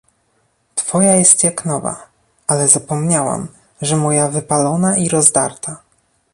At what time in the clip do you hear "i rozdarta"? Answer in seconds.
4.97-5.81